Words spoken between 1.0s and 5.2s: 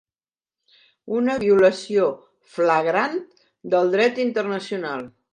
Una violació flagrant del dret internacional.